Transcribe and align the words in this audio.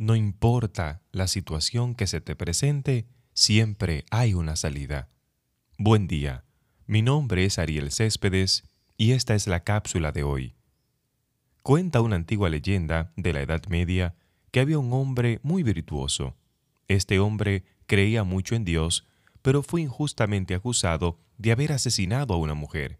No 0.00 0.16
importa 0.16 1.02
la 1.12 1.26
situación 1.26 1.94
que 1.94 2.06
se 2.06 2.22
te 2.22 2.34
presente, 2.34 3.06
siempre 3.34 4.06
hay 4.10 4.32
una 4.32 4.56
salida. 4.56 5.10
Buen 5.76 6.06
día, 6.06 6.46
mi 6.86 7.02
nombre 7.02 7.44
es 7.44 7.58
Ariel 7.58 7.92
Céspedes 7.92 8.64
y 8.96 9.12
esta 9.12 9.34
es 9.34 9.46
la 9.46 9.62
cápsula 9.62 10.10
de 10.10 10.22
hoy. 10.22 10.54
Cuenta 11.60 12.00
una 12.00 12.16
antigua 12.16 12.48
leyenda 12.48 13.12
de 13.18 13.34
la 13.34 13.42
Edad 13.42 13.62
Media 13.68 14.14
que 14.50 14.60
había 14.60 14.78
un 14.78 14.90
hombre 14.94 15.38
muy 15.42 15.62
virtuoso. 15.62 16.34
Este 16.88 17.18
hombre 17.18 17.64
creía 17.84 18.24
mucho 18.24 18.54
en 18.54 18.64
Dios, 18.64 19.06
pero 19.42 19.62
fue 19.62 19.82
injustamente 19.82 20.54
acusado 20.54 21.18
de 21.36 21.52
haber 21.52 21.72
asesinado 21.72 22.32
a 22.32 22.38
una 22.38 22.54
mujer. 22.54 22.98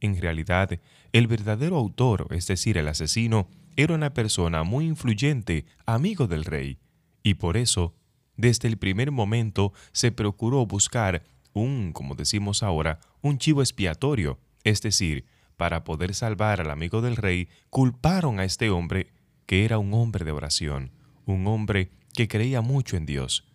En 0.00 0.18
realidad, 0.18 0.80
el 1.12 1.26
verdadero 1.26 1.76
autor, 1.76 2.28
es 2.30 2.46
decir, 2.46 2.78
el 2.78 2.88
asesino, 2.88 3.50
era 3.78 3.94
una 3.94 4.12
persona 4.12 4.64
muy 4.64 4.86
influyente, 4.86 5.64
amigo 5.86 6.26
del 6.26 6.44
rey, 6.44 6.80
y 7.22 7.34
por 7.34 7.56
eso, 7.56 7.94
desde 8.36 8.66
el 8.66 8.76
primer 8.76 9.12
momento, 9.12 9.72
se 9.92 10.10
procuró 10.10 10.66
buscar 10.66 11.22
un, 11.52 11.92
como 11.92 12.16
decimos 12.16 12.64
ahora, 12.64 12.98
un 13.22 13.38
chivo 13.38 13.62
expiatorio, 13.62 14.40
es 14.64 14.82
decir, 14.82 15.26
para 15.56 15.84
poder 15.84 16.16
salvar 16.16 16.60
al 16.60 16.72
amigo 16.72 17.02
del 17.02 17.14
rey, 17.14 17.48
culparon 17.70 18.40
a 18.40 18.44
este 18.44 18.68
hombre, 18.68 19.12
que 19.46 19.64
era 19.64 19.78
un 19.78 19.94
hombre 19.94 20.24
de 20.24 20.32
oración, 20.32 20.90
un 21.24 21.46
hombre 21.46 21.92
que 22.14 22.26
creía 22.26 22.60
mucho 22.62 22.96
en 22.96 23.06
Dios. 23.06 23.46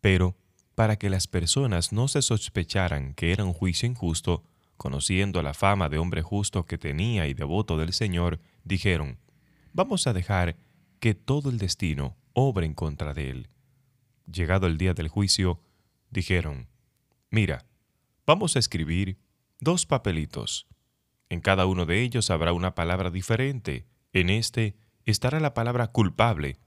Pero, 0.00 0.34
para 0.76 0.96
que 0.96 1.10
las 1.10 1.26
personas 1.26 1.92
no 1.92 2.08
se 2.08 2.22
sospecharan 2.22 3.12
que 3.12 3.32
era 3.32 3.44
un 3.44 3.52
juicio 3.52 3.86
injusto, 3.86 4.44
conociendo 4.78 5.42
la 5.42 5.52
fama 5.52 5.90
de 5.90 5.98
hombre 5.98 6.22
justo 6.22 6.64
que 6.64 6.78
tenía 6.78 7.26
y 7.26 7.34
devoto 7.34 7.76
del 7.76 7.92
Señor, 7.92 8.40
dijeron, 8.64 9.18
vamos 9.78 10.08
a 10.08 10.12
dejar 10.12 10.56
que 10.98 11.14
todo 11.14 11.50
el 11.50 11.58
destino 11.58 12.16
obre 12.32 12.66
en 12.66 12.74
contra 12.74 13.14
de 13.14 13.30
él. 13.30 13.48
Llegado 14.26 14.66
el 14.66 14.76
día 14.76 14.92
del 14.92 15.06
juicio, 15.06 15.60
dijeron, 16.10 16.68
mira, 17.30 17.64
vamos 18.26 18.56
a 18.56 18.58
escribir 18.58 19.20
dos 19.60 19.86
papelitos. 19.86 20.66
En 21.28 21.40
cada 21.40 21.64
uno 21.66 21.86
de 21.86 22.02
ellos 22.02 22.28
habrá 22.30 22.52
una 22.52 22.74
palabra 22.74 23.10
diferente. 23.10 23.86
En 24.12 24.30
este 24.30 24.74
estará 25.04 25.38
la 25.38 25.54
palabra 25.54 25.92
culpable 25.92 26.58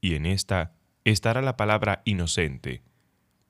y 0.00 0.14
en 0.14 0.24
esta 0.24 0.76
estará 1.02 1.42
la 1.42 1.56
palabra 1.56 2.02
inocente. 2.04 2.84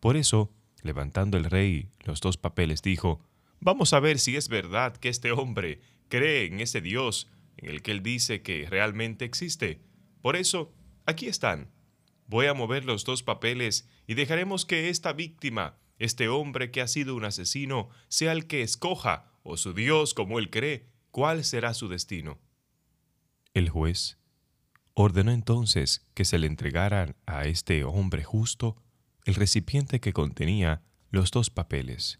Por 0.00 0.16
eso, 0.16 0.50
levantando 0.80 1.36
el 1.36 1.44
rey 1.44 1.90
los 2.04 2.22
dos 2.22 2.38
papeles, 2.38 2.80
dijo, 2.80 3.20
Vamos 3.60 3.92
a 3.92 4.00
ver 4.00 4.18
si 4.18 4.36
es 4.36 4.48
verdad 4.48 4.96
que 4.96 5.10
este 5.10 5.30
hombre 5.30 5.82
cree 6.08 6.46
en 6.46 6.60
ese 6.60 6.80
Dios 6.80 7.28
en 7.60 7.70
el 7.70 7.82
que 7.82 7.92
él 7.92 8.02
dice 8.02 8.42
que 8.42 8.66
realmente 8.68 9.24
existe. 9.24 9.80
Por 10.22 10.36
eso, 10.36 10.72
aquí 11.06 11.26
están. 11.26 11.70
Voy 12.26 12.46
a 12.46 12.54
mover 12.54 12.84
los 12.84 13.04
dos 13.04 13.22
papeles 13.22 13.88
y 14.06 14.14
dejaremos 14.14 14.64
que 14.64 14.88
esta 14.88 15.12
víctima, 15.12 15.78
este 15.98 16.28
hombre 16.28 16.70
que 16.70 16.80
ha 16.80 16.88
sido 16.88 17.14
un 17.14 17.24
asesino, 17.24 17.88
sea 18.08 18.32
el 18.32 18.46
que 18.46 18.62
escoja, 18.62 19.32
o 19.42 19.56
su 19.56 19.72
Dios 19.72 20.14
como 20.14 20.38
él 20.38 20.50
cree, 20.50 20.86
cuál 21.10 21.44
será 21.44 21.74
su 21.74 21.88
destino. 21.88 22.38
El 23.54 23.68
juez 23.68 24.18
ordenó 24.94 25.32
entonces 25.32 26.06
que 26.14 26.24
se 26.24 26.38
le 26.38 26.46
entregaran 26.46 27.16
a 27.26 27.46
este 27.46 27.84
hombre 27.84 28.22
justo 28.22 28.76
el 29.24 29.34
recipiente 29.34 30.00
que 30.00 30.12
contenía 30.12 30.82
los 31.10 31.30
dos 31.30 31.50
papeles. 31.50 32.18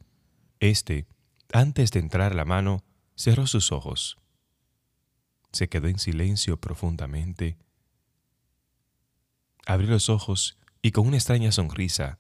Este 0.61 1.07
antes 1.53 1.91
de 1.91 1.99
entrar 1.99 2.35
la 2.35 2.45
mano, 2.45 2.85
cerró 3.17 3.47
sus 3.47 3.73
ojos. 3.73 4.19
Se 5.53 5.69
quedó 5.69 5.89
en 5.89 5.99
silencio 5.99 6.59
profundamente. 6.59 7.59
Abrió 9.67 9.91
los 9.91 10.09
ojos 10.09 10.59
y 10.83 10.93
con 10.93 11.07
una 11.07 11.17
extraña 11.17 11.53
sonrisa 11.53 12.19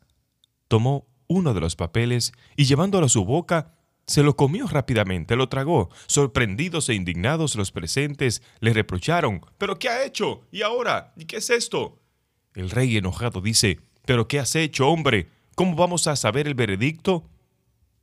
tomó 0.71 1.09
uno 1.27 1.53
de 1.53 1.61
los 1.61 1.75
papeles 1.75 2.33
y 2.57 2.65
llevándolo 2.65 3.07
a 3.07 3.09
su 3.09 3.25
boca, 3.25 3.75
se 4.07 4.23
lo 4.23 4.37
comió 4.37 4.69
rápidamente, 4.69 5.35
lo 5.35 5.49
tragó. 5.49 5.91
Sorprendidos 6.07 6.89
e 6.89 6.95
indignados 6.95 7.57
los 7.57 7.73
presentes 7.73 8.41
le 8.61 8.73
reprocharon, 8.73 9.45
¿pero 9.59 9.81
qué 9.81 9.89
ha 9.89 10.05
hecho? 10.05 10.47
¿Y 10.53 10.63
ahora? 10.63 11.13
¿Y 11.17 11.25
qué 11.25 11.39
es 11.39 11.51
esto? 11.51 12.01
El 12.55 12.71
rey 12.71 12.97
enojado 12.97 13.41
dice, 13.41 13.81
¿pero 14.07 14.29
qué 14.29 14.39
has 14.39 14.55
hecho, 14.55 14.89
hombre? 14.89 15.29
¿Cómo 15.57 15.75
vamos 15.75 16.07
a 16.07 16.15
saber 16.15 16.47
el 16.47 16.55
veredicto? 16.55 17.29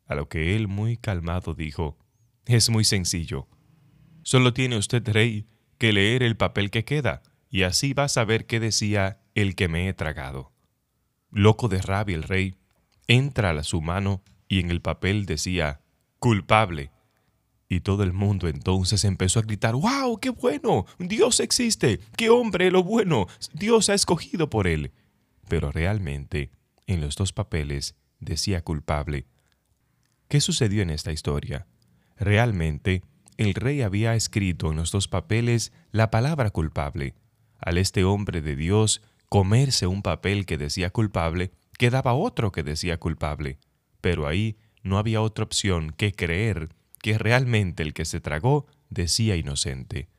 A 0.06 0.16
lo 0.16 0.28
que 0.28 0.58
él 0.58 0.68
muy 0.68 0.98
calmado 0.98 1.54
dijo, 1.54 1.98
Es 2.46 2.70
muy 2.70 2.84
sencillo. 2.84 3.48
Solo 4.28 4.54
tiene 4.54 4.76
usted, 4.76 5.08
rey, 5.08 5.48
que 5.78 5.94
leer 5.94 6.22
el 6.22 6.36
papel 6.36 6.70
que 6.70 6.84
queda, 6.84 7.24
y 7.50 7.64
así 7.64 7.94
va 7.94 8.04
a 8.04 8.10
saber 8.10 8.46
qué 8.46 8.60
decía 8.60 9.22
el 9.36 9.56
que 9.56 9.70
me 9.70 9.88
he 9.88 9.94
tragado. 9.94 10.52
Loco 11.32 11.70
de 11.70 11.82
rabia 11.82 12.18
el 12.18 12.24
rey, 12.24 12.58
entra 13.08 13.52
a 13.52 13.64
su 13.64 13.82
mano 13.82 14.22
y 14.50 14.60
en 14.60 14.70
el 14.70 14.82
papel 14.82 15.26
decía, 15.26 15.80
culpable. 16.20 16.92
Y 17.70 17.80
todo 17.80 18.04
el 18.04 18.12
mundo 18.12 18.50
entonces 18.50 19.06
empezó 19.06 19.40
a 19.40 19.44
gritar, 19.44 19.76
¡Wow! 19.76 20.20
¡Qué 20.20 20.32
bueno! 20.32 20.86
Dios 21.00 21.40
existe. 21.40 22.02
¡Qué 22.18 22.30
hombre 22.30 22.70
lo 22.70 22.84
bueno! 22.84 23.28
Dios 23.54 23.88
ha 23.88 23.94
escogido 23.94 24.50
por 24.50 24.68
él. 24.68 24.92
Pero 25.48 25.72
realmente, 25.72 26.52
en 26.86 27.00
los 27.00 27.16
dos 27.16 27.32
papeles 27.32 27.96
decía 28.20 28.62
culpable 28.62 29.26
¿Qué 30.28 30.42
sucedió 30.42 30.82
en 30.82 30.90
esta 30.90 31.14
historia? 31.14 31.66
Realmente, 32.18 33.04
el 33.38 33.54
rey 33.54 33.82
había 33.82 34.16
escrito 34.16 34.72
en 34.72 34.78
los 34.78 34.92
dos 34.92 35.08
papeles 35.08 35.72
la 35.92 36.12
palabra 36.12 36.50
culpable. 36.50 37.16
Al 37.60 37.78
este 37.78 38.04
hombre 38.04 38.42
de 38.42 38.56
Dios 38.56 39.02
comerse 39.30 39.88
un 39.88 40.02
papel 40.02 40.46
que 40.46 40.58
decía 40.58 40.90
culpable, 40.90 41.52
quedaba 41.78 42.14
otro 42.14 42.52
que 42.52 42.64
decía 42.64 42.98
culpable. 42.98 43.60
Pero 44.02 44.28
ahí 44.28 44.58
no 44.84 44.98
había 44.98 45.22
otra 45.22 45.46
opción 45.46 45.92
que 45.92 46.14
creer 46.14 46.70
que 47.02 47.18
realmente 47.18 47.84
el 47.84 47.94
que 47.94 48.06
se 48.06 48.20
tragó 48.20 48.66
decía 48.90 49.36
inocente. 49.36 50.10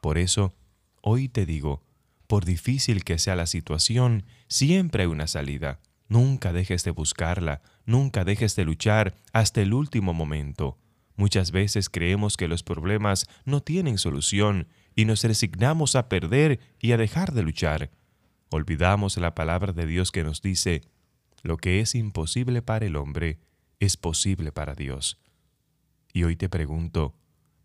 Por 0.00 0.18
eso, 0.18 0.54
hoy 1.00 1.28
te 1.28 1.46
digo, 1.46 1.82
por 2.26 2.44
difícil 2.44 3.04
que 3.04 3.18
sea 3.18 3.36
la 3.36 3.46
situación, 3.46 4.24
siempre 4.48 5.04
hay 5.04 5.08
una 5.08 5.26
salida. 5.26 5.80
Nunca 6.08 6.52
dejes 6.52 6.84
de 6.84 6.90
buscarla, 6.90 7.62
nunca 7.86 8.24
dejes 8.24 8.56
de 8.56 8.64
luchar 8.64 9.14
hasta 9.32 9.62
el 9.62 9.72
último 9.72 10.12
momento. 10.12 10.78
Muchas 11.16 11.52
veces 11.52 11.88
creemos 11.88 12.36
que 12.36 12.48
los 12.48 12.62
problemas 12.62 13.26
no 13.44 13.60
tienen 13.60 13.98
solución 13.98 14.68
y 14.96 15.04
nos 15.04 15.22
resignamos 15.22 15.94
a 15.96 16.08
perder 16.08 16.60
y 16.80 16.92
a 16.92 16.96
dejar 16.96 17.32
de 17.32 17.42
luchar. 17.42 17.90
Olvidamos 18.50 19.16
la 19.16 19.34
palabra 19.34 19.72
de 19.72 19.86
Dios 19.86 20.12
que 20.12 20.24
nos 20.24 20.42
dice, 20.42 20.82
lo 21.42 21.56
que 21.56 21.80
es 21.80 21.94
imposible 21.94 22.62
para 22.62 22.86
el 22.86 22.96
hombre 22.96 23.38
es 23.78 23.96
posible 23.96 24.50
para 24.50 24.74
Dios. 24.74 25.20
Y 26.12 26.24
hoy 26.24 26.36
te 26.36 26.48
pregunto, 26.48 27.14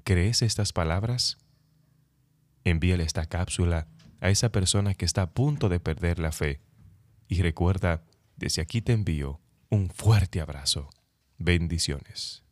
¿crees 0.03 0.41
estas 0.41 0.73
palabras? 0.73 1.37
Envíale 2.63 3.03
esta 3.03 3.25
cápsula 3.25 3.87
a 4.19 4.29
esa 4.29 4.51
persona 4.51 4.93
que 4.93 5.05
está 5.05 5.23
a 5.23 5.31
punto 5.31 5.69
de 5.69 5.79
perder 5.79 6.19
la 6.19 6.31
fe. 6.31 6.59
Y 7.27 7.41
recuerda 7.41 8.03
desde 8.35 8.61
aquí 8.61 8.81
te 8.81 8.93
envío 8.93 9.39
un 9.69 9.89
fuerte 9.89 10.41
abrazo. 10.41 10.89
Bendiciones. 11.37 12.43